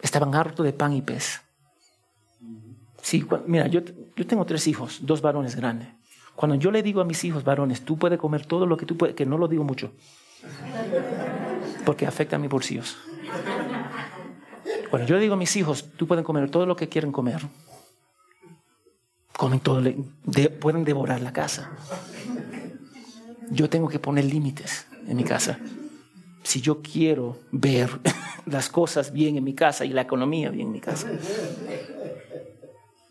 [0.00, 1.42] estaban hartos de pan y pez.
[3.02, 3.82] Sí, mira, yo,
[4.16, 5.88] yo tengo tres hijos, dos varones grandes.
[6.34, 8.96] Cuando yo le digo a mis hijos varones, tú puedes comer todo lo que tú
[8.96, 9.92] puedes, que no lo digo mucho,
[11.84, 12.96] porque afecta a mis bolsillos.
[14.90, 17.42] Bueno, yo digo a mis hijos, tú pueden comer todo lo que quieren comer.
[19.36, 19.82] Comen todo,
[20.60, 21.72] pueden devorar la casa.
[23.50, 25.58] Yo tengo que poner límites en mi casa.
[26.46, 27.90] Si yo quiero ver
[28.46, 31.10] las cosas bien en mi casa y la economía bien en mi casa.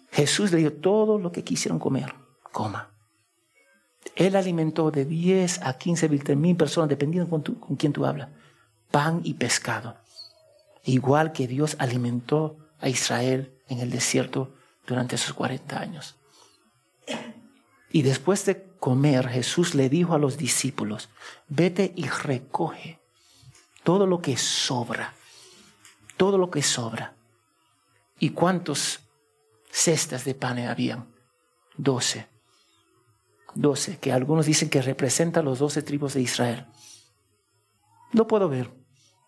[0.10, 2.16] Jesús le dio todo lo que quisieron comer,
[2.54, 2.92] coma.
[4.16, 8.30] Él alimentó de 10 a 15 mil personas, dependiendo con, con quién tú hablas,
[8.90, 9.98] pan y pescado.
[10.86, 14.54] Igual que Dios alimentó a Israel en el desierto
[14.88, 16.16] durante esos 40 años.
[17.92, 21.10] Y después de comer, Jesús le dijo a los discípulos,
[21.50, 23.04] vete y recoge
[23.86, 25.14] todo lo que sobra,
[26.18, 27.14] todo lo que sobra.
[28.20, 29.00] ¿Y cuántos
[29.70, 31.06] cestas de pan habían?
[31.78, 32.28] Doce.
[33.54, 36.66] Doce, que algunos dicen que representan los doce tribus de Israel.
[38.12, 38.72] No puedo ver,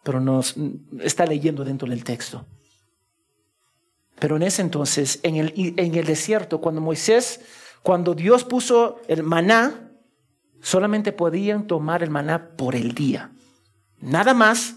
[0.04, 0.56] pero nos
[1.02, 2.48] está leyendo dentro del texto.
[4.20, 7.42] Pero en ese entonces, en el desierto, cuando Moisés,
[7.84, 9.92] cuando Dios puso el maná,
[10.62, 13.32] solamente podían tomar el maná por el día.
[14.02, 14.76] Nada más.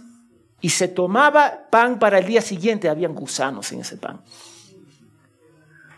[0.62, 4.20] Y se tomaba pan para el día siguiente, habían gusanos en ese pan.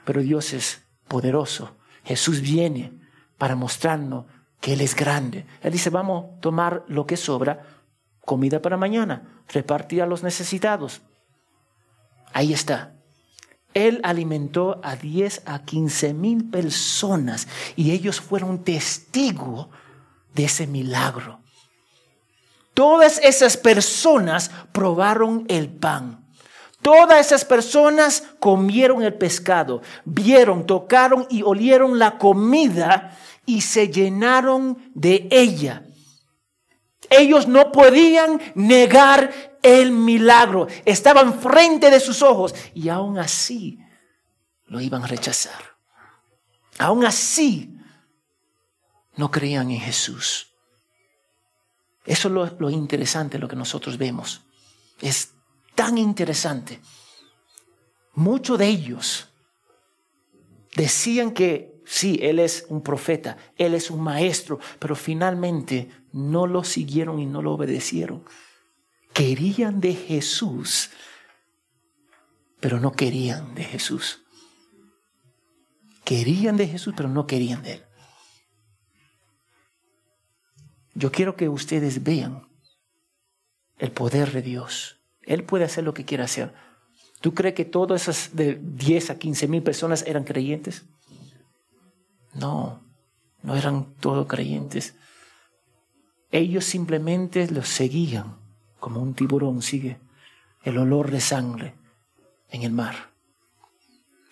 [0.05, 1.77] Pero Dios es poderoso.
[2.05, 2.93] Jesús viene
[3.39, 4.27] para mostrarnos
[4.61, 5.47] que Él es grande.
[5.63, 7.67] Él dice, vamos a tomar lo que sobra,
[8.25, 11.03] comida para mañana, repartir a los necesitados.
[12.33, 12.95] Ahí está.
[13.75, 19.69] Él alimentó a 10 a 15 mil personas y ellos fueron testigos
[20.35, 21.42] de ese milagro.
[22.75, 26.23] Todas esas personas probaron el pan.
[26.83, 34.91] Todas esas personas comieron el pescado, vieron, tocaron y olieron la comida y se llenaron
[34.93, 35.85] de ella.
[37.09, 40.67] Ellos no podían negar el milagro.
[40.85, 43.79] Estaban frente de sus ojos y aún así
[44.67, 45.77] lo iban a rechazar.
[46.79, 47.77] Aún así
[49.15, 50.52] no creían en Jesús.
[52.05, 54.43] Eso es lo, lo interesante, lo que nosotros vemos.
[55.01, 55.33] Es
[55.75, 56.81] tan interesante.
[58.15, 59.29] Muchos de ellos
[60.77, 66.65] decían que sí, Él es un profeta, Él es un maestro, pero finalmente no lo
[66.65, 68.25] siguieron y no lo obedecieron
[69.13, 70.91] querían de Jesús,
[72.61, 74.23] pero no querían de Jesús.
[76.05, 77.85] Querían de Jesús, pero no querían de Él.
[80.95, 82.47] Yo quiero que ustedes vean
[83.79, 85.01] el poder de Dios.
[85.23, 86.53] Él puede hacer lo que quiera hacer.
[87.21, 90.85] ¿Tú crees que todas esas de 10 a 15 mil personas eran creyentes?
[92.35, 92.83] No,
[93.43, 94.95] no eran todos creyentes.
[96.31, 98.37] Ellos simplemente los seguían
[98.81, 100.01] como un tiburón sigue
[100.65, 101.75] el olor de sangre
[102.51, 103.11] en el mar,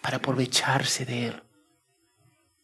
[0.02, 1.42] para aprovecharse de él.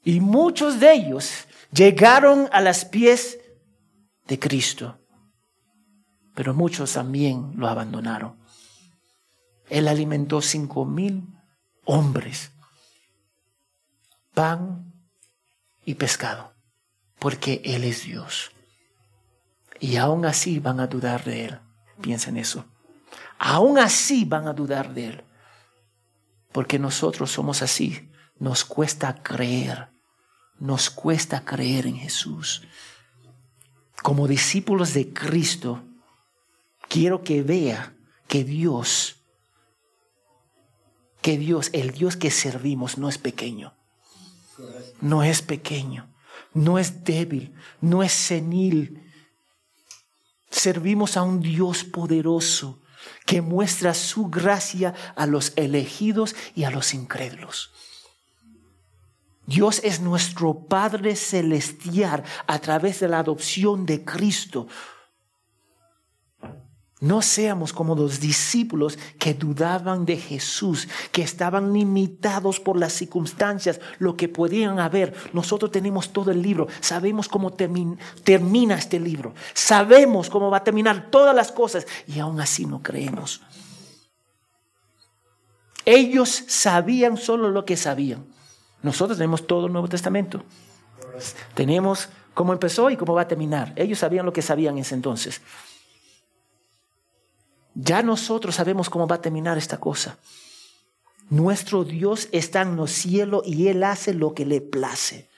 [0.04, 3.38] Y muchos de ellos llegaron a las pies
[4.26, 4.98] de Cristo,
[6.34, 8.36] pero muchos también lo abandonaron.
[9.68, 11.26] Él alimentó cinco mil
[11.84, 12.52] hombres,
[14.34, 14.92] pan
[15.84, 16.52] y pescado,
[17.18, 18.52] porque Él es Dios.
[19.80, 21.58] Y aún así van a dudar de Él.
[22.00, 22.64] Piensa en eso.
[23.38, 25.24] Aún así van a dudar de Él.
[26.52, 28.10] Porque nosotros somos así.
[28.38, 29.88] Nos cuesta creer.
[30.58, 32.62] Nos cuesta creer en Jesús.
[34.02, 35.82] Como discípulos de Cristo,
[36.88, 37.94] quiero que vea
[38.28, 39.16] que Dios,
[41.22, 43.74] que Dios, el Dios que servimos no es pequeño.
[45.00, 46.08] No es pequeño.
[46.54, 47.54] No es débil.
[47.80, 49.02] No es senil
[50.56, 52.80] Servimos a un Dios poderoso
[53.26, 57.72] que muestra su gracia a los elegidos y a los incrédulos.
[59.46, 64.66] Dios es nuestro Padre celestial a través de la adopción de Cristo.
[66.98, 73.80] No seamos como los discípulos que dudaban de Jesús, que estaban limitados por las circunstancias,
[73.98, 75.14] lo que podían haber.
[75.34, 81.10] Nosotros tenemos todo el libro, sabemos cómo termina este libro, sabemos cómo va a terminar
[81.10, 83.42] todas las cosas y aún así no creemos.
[85.84, 88.35] Ellos sabían solo lo que sabían.
[88.86, 90.44] Nosotros tenemos todo el Nuevo Testamento.
[91.54, 93.72] Tenemos cómo empezó y cómo va a terminar.
[93.74, 95.40] Ellos sabían lo que sabían en ese entonces.
[97.74, 100.18] Ya nosotros sabemos cómo va a terminar esta cosa.
[101.30, 105.28] Nuestro Dios está en los cielos y Él hace lo que le place.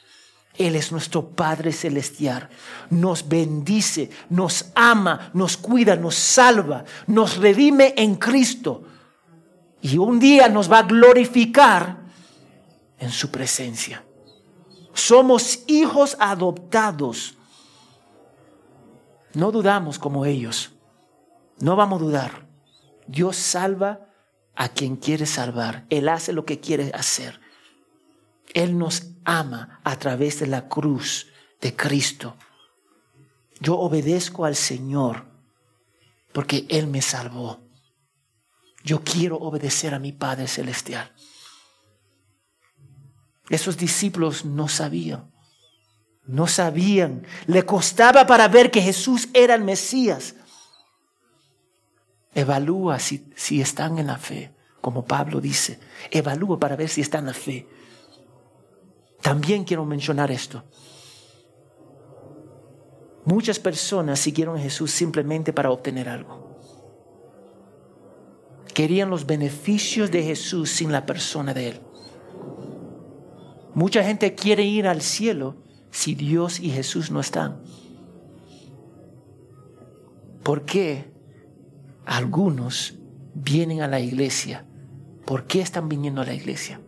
[0.58, 2.50] Él es nuestro Padre Celestial.
[2.90, 8.84] Nos bendice, nos ama, nos cuida, nos salva, nos redime en Cristo.
[9.80, 12.07] Y un día nos va a glorificar
[12.98, 14.04] en su presencia.
[14.92, 17.36] Somos hijos adoptados.
[19.34, 20.72] No dudamos como ellos.
[21.60, 22.48] No vamos a dudar.
[23.06, 24.08] Dios salva
[24.54, 25.86] a quien quiere salvar.
[25.88, 27.40] Él hace lo que quiere hacer.
[28.54, 31.28] Él nos ama a través de la cruz
[31.60, 32.36] de Cristo.
[33.60, 35.26] Yo obedezco al Señor
[36.32, 37.60] porque Él me salvó.
[38.84, 41.12] Yo quiero obedecer a mi Padre Celestial.
[43.50, 45.30] Esos discípulos no sabían.
[46.26, 47.26] No sabían.
[47.46, 50.34] Le costaba para ver que Jesús era el Mesías.
[52.34, 55.80] Evalúa si, si están en la fe, como Pablo dice.
[56.10, 57.66] Evalúa para ver si están en la fe.
[59.22, 60.64] También quiero mencionar esto.
[63.24, 66.48] Muchas personas siguieron a Jesús simplemente para obtener algo.
[68.72, 71.80] Querían los beneficios de Jesús sin la persona de Él.
[73.78, 75.54] Mucha gente quiere ir al cielo
[75.92, 77.62] si Dios y Jesús no están.
[80.42, 81.12] ¿Por qué
[82.04, 82.98] algunos
[83.34, 84.66] vienen a la iglesia?
[85.24, 86.80] ¿Por qué están viniendo a la iglesia?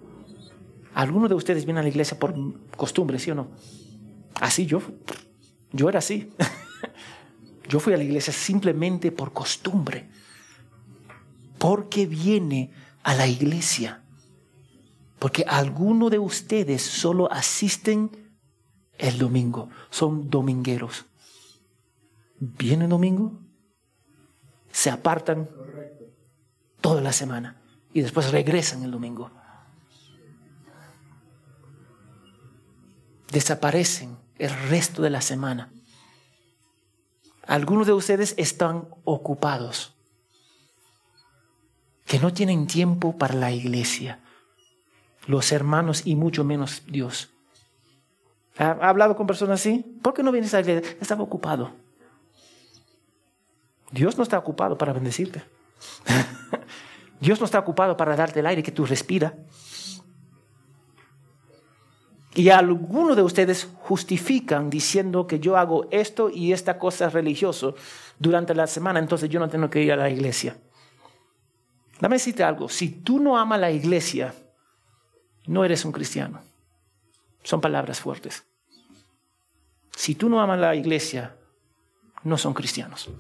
[0.93, 2.35] Algunos de ustedes vienen a la iglesia por
[2.77, 3.53] costumbre, ¿sí o no?
[4.41, 4.83] Así yo,
[5.71, 6.33] yo era así.
[7.69, 10.11] Yo fui a la iglesia simplemente por costumbre.
[11.57, 12.73] Porque viene
[13.05, 14.03] a la iglesia.
[15.21, 18.11] Porque algunos de ustedes solo asisten
[18.99, 19.69] el domingo.
[19.91, 21.05] Son domingueros.
[22.41, 23.39] Viene domingo,
[24.73, 25.49] se apartan
[26.81, 27.61] toda la semana
[27.93, 29.31] y después regresan el domingo.
[33.31, 35.71] Desaparecen el resto de la semana.
[37.47, 39.93] Algunos de ustedes están ocupados,
[42.07, 44.21] que no tienen tiempo para la iglesia,
[45.31, 47.31] los hermanos y mucho menos Dios.
[48.59, 49.85] ¿Ha hablado con personas así?
[50.03, 50.97] ¿Por qué no vienes a la iglesia?
[51.01, 51.71] Estaba ocupado.
[53.93, 55.43] Dios no está ocupado para bendecirte.
[57.21, 59.33] Dios no está ocupado para darte el aire que tú respiras.
[62.35, 67.77] Y algunos de ustedes justifican diciendo que yo hago esto y esta cosa religioso
[68.19, 70.57] durante la semana, entonces yo no tengo que ir a la iglesia.
[72.01, 74.35] Dame decirte algo, si tú no amas la iglesia,
[75.47, 76.41] no eres un cristiano.
[77.43, 78.45] Son palabras fuertes.
[79.97, 81.37] Si tú no amas la iglesia,
[82.25, 83.11] no son cristianos.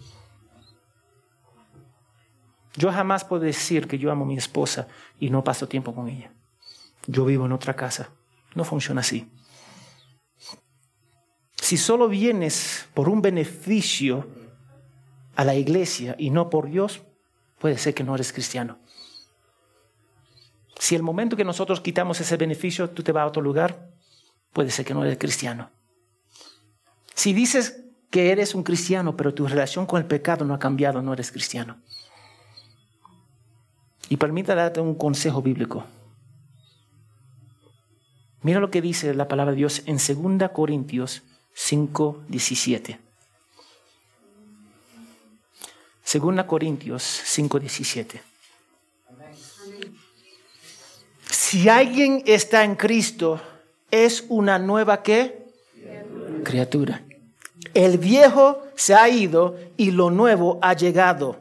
[2.76, 6.08] Yo jamás puedo decir que yo amo a mi esposa y no paso tiempo con
[6.08, 6.32] ella.
[7.06, 8.10] Yo vivo en otra casa.
[8.54, 9.30] No funciona así.
[11.56, 14.26] Si solo vienes por un beneficio
[15.36, 17.02] a la iglesia y no por Dios,
[17.58, 18.78] puede ser que no eres cristiano.
[20.80, 23.90] Si el momento que nosotros quitamos ese beneficio, tú te vas a otro lugar,
[24.54, 25.70] puede ser que no eres cristiano.
[27.14, 31.02] Si dices que eres un cristiano, pero tu relación con el pecado no ha cambiado,
[31.02, 31.82] no eres cristiano.
[34.08, 35.84] Y permítame darte un consejo bíblico.
[38.40, 41.22] Mira lo que dice la palabra de Dios en 2 Corintios
[41.52, 42.98] 5, 17.
[46.10, 48.29] 2 Corintios 5, 17.
[51.50, 53.40] Si alguien está en Cristo,
[53.90, 55.48] es una nueva ¿qué?
[56.44, 57.02] criatura.
[57.74, 61.40] El viejo se ha ido y lo nuevo ha llegado.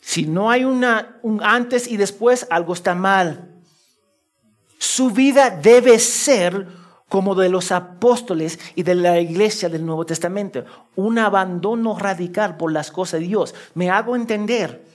[0.00, 3.62] Si no hay una, un antes y después, algo está mal.
[4.78, 6.66] Su vida debe ser
[7.08, 10.64] como de los apóstoles y de la iglesia del Nuevo Testamento.
[10.96, 13.54] Un abandono radical por las cosas de Dios.
[13.74, 14.90] Me hago entender.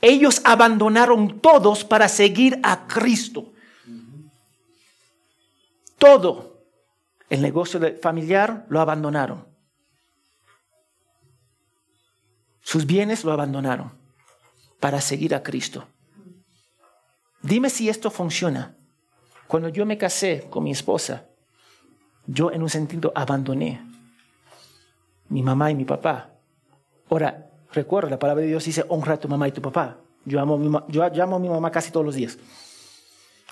[0.00, 3.52] Ellos abandonaron todos para seguir a Cristo.
[5.98, 6.62] Todo.
[7.28, 9.46] El negocio familiar lo abandonaron.
[12.62, 13.92] Sus bienes lo abandonaron
[14.80, 15.86] para seguir a Cristo.
[17.42, 18.76] Dime si esto funciona.
[19.46, 21.26] Cuando yo me casé con mi esposa,
[22.26, 23.82] yo en un sentido abandoné
[25.28, 26.30] mi mamá y mi papá.
[27.08, 29.98] Ahora, recuerda, la palabra de Dios dice, honra a tu mamá y tu papá.
[30.24, 32.38] Yo amo, mi, yo llamo a mi mamá casi todos los días.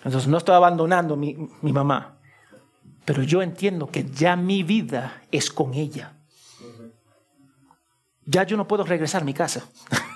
[0.05, 2.19] Entonces no estoy abandonando mi, mi mamá,
[3.05, 6.13] pero yo entiendo que ya mi vida es con ella.
[8.25, 9.67] Ya yo no puedo regresar a mi casa.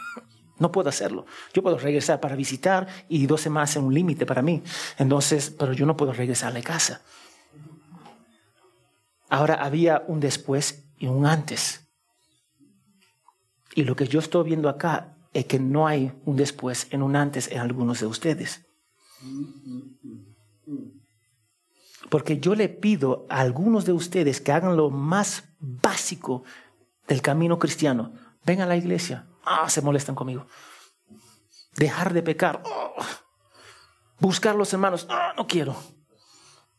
[0.58, 1.24] No puedo hacerlo.
[1.54, 4.62] Yo puedo regresar para visitar y dos semanas es un límite para mí.
[4.98, 7.00] Entonces, pero yo no puedo regresar a la casa.
[9.30, 11.89] Ahora había un después y un antes.
[13.74, 17.16] Y lo que yo estoy viendo acá es que no hay un después en un
[17.16, 18.66] antes en algunos de ustedes.
[22.08, 26.42] Porque yo le pido a algunos de ustedes que hagan lo más básico
[27.06, 28.12] del camino cristiano.
[28.44, 30.46] Ven a la iglesia, Ah, se molestan conmigo.
[31.76, 32.62] Dejar de pecar.
[32.64, 32.94] Oh.
[34.18, 35.06] Buscar los hermanos.
[35.08, 35.76] Ah, no quiero.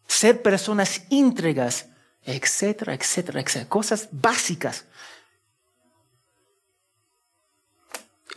[0.07, 1.89] ser personas íntegras,
[2.21, 3.69] etcétera, etcétera, etcétera.
[3.69, 4.85] Cosas básicas.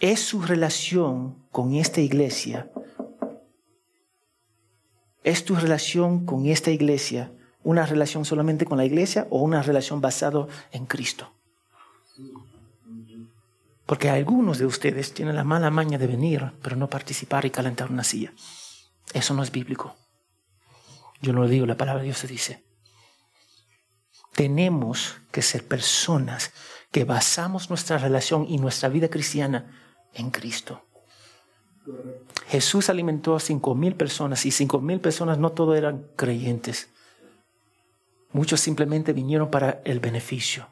[0.05, 2.70] Es su relación con esta iglesia.
[5.22, 7.32] ¿Es tu relación con esta iglesia
[7.62, 11.32] una relación solamente con la iglesia o una relación basada en Cristo?
[13.86, 17.90] Porque algunos de ustedes tienen la mala maña de venir, pero no participar y calentar
[17.90, 18.34] una silla.
[19.14, 19.96] Eso no es bíblico.
[21.22, 22.62] Yo no lo digo, la palabra de Dios se dice.
[24.34, 26.52] Tenemos que ser personas
[26.90, 29.80] que basamos nuestra relación y nuestra vida cristiana
[30.14, 30.82] en Cristo.
[32.46, 36.88] Jesús alimentó a cinco mil personas y cinco mil personas no todos eran creyentes.
[38.32, 40.66] Muchos simplemente vinieron para el beneficio.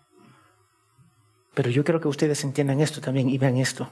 [1.54, 3.90] Pero yo quiero que ustedes entiendan esto también y vean esto.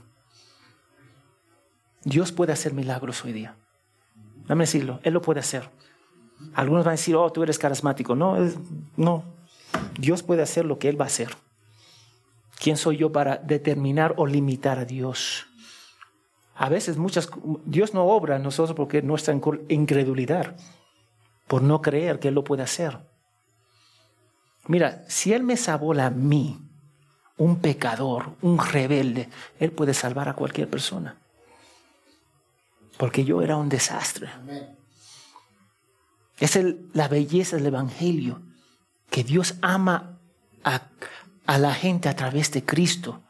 [2.02, 3.54] Dios puede hacer milagros hoy día.
[4.46, 5.68] Dame decirlo, Él lo puede hacer.
[6.54, 8.16] Algunos van a decir, oh, tú eres carismático.
[8.16, 8.36] No,
[8.96, 9.24] no.
[9.98, 11.28] Dios puede hacer lo que Él va a hacer.
[12.60, 15.46] ¿Quién soy yo para determinar o limitar a Dios?
[16.54, 17.30] A veces muchas,
[17.64, 19.34] Dios no obra en nosotros porque nuestra
[19.68, 20.56] incredulidad,
[21.48, 22.98] por no creer que Él lo puede hacer.
[24.66, 26.60] Mira, si Él me salvó a mí,
[27.38, 31.16] un pecador, un rebelde, Él puede salvar a cualquier persona.
[32.98, 34.28] Porque yo era un desastre.
[36.38, 36.58] Es
[36.92, 38.42] la belleza del Evangelio,
[39.08, 40.20] que Dios ama
[40.62, 40.82] a,
[41.46, 43.22] a la gente a través de Cristo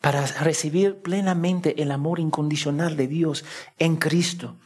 [0.00, 3.44] para recibir plenamente el amor incondicional de Dios
[3.78, 4.56] en Cristo.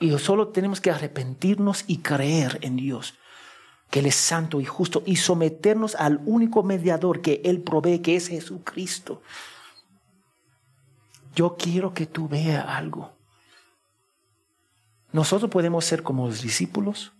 [0.00, 3.14] Y solo tenemos que arrepentirnos y creer en Dios
[3.92, 8.16] que Él es santo y justo, y someternos al único mediador que Él provee, que
[8.16, 9.20] es Jesucristo.
[11.36, 13.12] Yo quiero que tú veas algo.
[15.12, 17.12] Nosotros podemos ser como los discípulos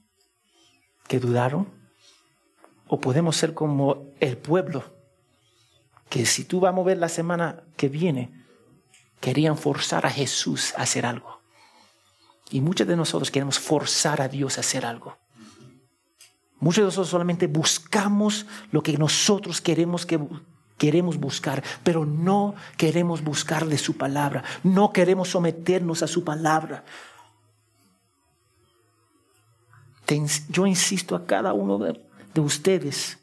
[1.07, 1.69] que dudaron,
[2.93, 4.85] o podemos ser como el pueblo,
[6.11, 8.45] que si tú vas a mover la semana que viene,
[9.19, 11.41] querían forzar a Jesús a hacer algo.
[12.51, 15.17] Y muchos de nosotros queremos forzar a Dios a hacer algo.
[16.61, 20.21] Muchos de nosotros solamente buscamos lo que nosotros queremos que
[20.77, 26.85] queremos buscar, pero no queremos buscar de su palabra, no queremos someternos a su palabra.
[30.51, 33.19] Yo insisto a cada uno de, de ustedes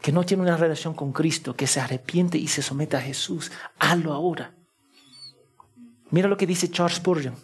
[0.00, 3.50] que no tiene una relación con Cristo, que se arrepiente y se someta a Jesús,
[3.78, 4.54] hazlo ahora.
[6.10, 7.34] Mira lo que dice Charles Spurgeon.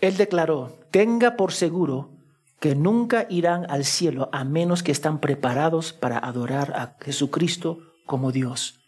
[0.00, 2.14] Él declaró, tenga por seguro
[2.60, 8.32] que nunca irán al cielo a menos que están preparados para adorar a Jesucristo como
[8.32, 8.80] Dios.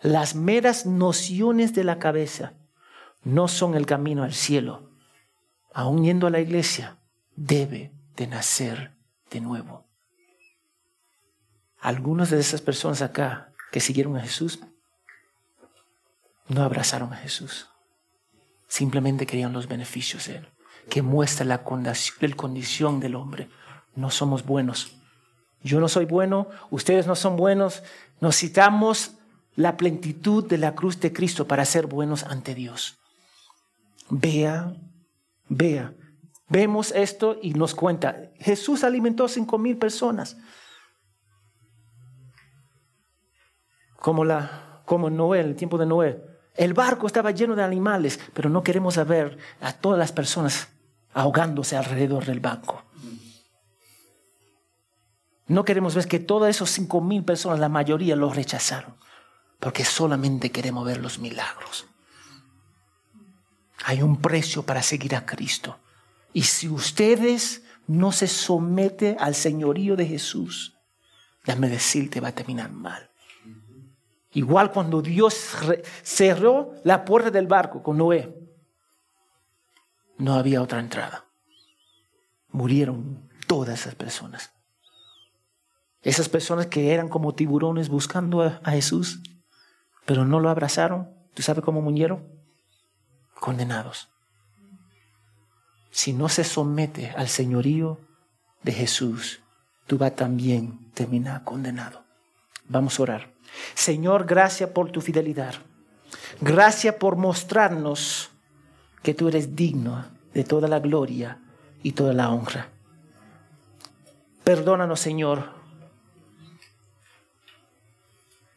[0.00, 2.54] Las meras nociones de la cabeza
[3.24, 4.92] no son el camino al cielo.
[5.74, 6.98] Aún yendo a la iglesia,
[7.34, 8.96] debe de nacer
[9.30, 9.86] de nuevo.
[11.80, 14.60] Algunas de esas personas acá que siguieron a Jesús
[16.48, 17.68] no abrazaron a Jesús.
[18.68, 20.48] Simplemente querían los beneficios de Él
[20.88, 23.48] que muestra la condición del hombre.
[23.94, 24.96] No somos buenos.
[25.62, 27.82] Yo no soy bueno, ustedes no son buenos.
[28.20, 29.12] Necesitamos
[29.56, 32.98] la plenitud de la cruz de Cristo para ser buenos ante Dios.
[34.10, 34.76] Vea,
[35.48, 35.92] vea.
[36.48, 40.36] Vemos esto y nos cuenta, Jesús alimentó cinco mil personas.
[43.96, 46.22] Como, la, como Noé, en el tiempo de Noé.
[46.54, 50.68] El barco estaba lleno de animales, pero no queremos saber a todas las personas
[51.12, 52.82] ahogándose alrededor del banco.
[55.48, 58.94] No queremos ver que todos esos cinco mil personas, la mayoría los rechazaron,
[59.58, 61.86] porque solamente queremos ver los milagros.
[63.84, 65.78] Hay un precio para seguir a Cristo.
[66.36, 70.76] Y si ustedes no se someten al señorío de Jesús,
[71.46, 73.10] déjame decirte, va a terminar mal.
[74.32, 75.34] Igual cuando Dios
[76.02, 78.36] cerró la puerta del barco con Noé,
[80.18, 81.24] no había otra entrada.
[82.50, 84.52] Murieron todas esas personas.
[86.02, 89.22] Esas personas que eran como tiburones buscando a, Jesús,
[90.04, 91.08] pero no lo abrazaron.
[91.32, 92.28] ¿Tú sabes cómo murieron?
[93.40, 94.10] Condenados.
[95.96, 97.98] Si no se somete al señorío
[98.62, 99.40] de Jesús,
[99.86, 102.04] tú vas también terminar condenado.
[102.68, 103.32] Vamos a orar.
[103.72, 105.54] Señor, gracias por tu fidelidad.
[106.42, 108.28] Gracias por mostrarnos
[109.02, 111.38] que tú eres digno de toda la gloria
[111.82, 112.68] y toda la honra.
[114.44, 115.48] Perdónanos, Señor,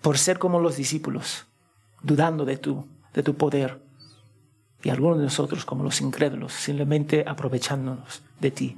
[0.01, 1.45] por ser como los discípulos,
[2.01, 3.81] dudando de tu, de tu poder.
[4.81, 8.77] Y algunos de nosotros, como los incrédulos, simplemente aprovechándonos de ti.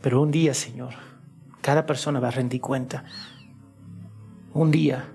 [0.00, 0.94] Pero un día, Señor,
[1.60, 3.04] cada persona va a rendir cuenta.
[4.54, 5.06] Un día,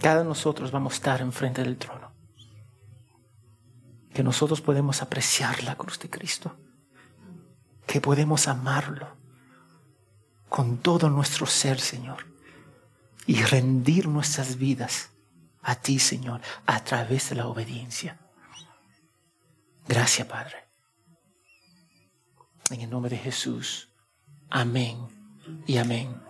[0.00, 2.10] cada nosotros vamos a estar enfrente del trono.
[4.12, 6.56] Que nosotros podemos apreciar la cruz de Cristo.
[7.86, 9.06] Que podemos amarlo
[10.48, 12.26] con todo nuestro ser, Señor.
[13.26, 15.10] Y rendir nuestras vidas
[15.62, 18.18] a ti, Señor, a través de la obediencia.
[19.86, 20.68] Gracias, Padre.
[22.70, 23.88] En el nombre de Jesús.
[24.50, 24.98] Amén
[25.66, 26.27] y amén.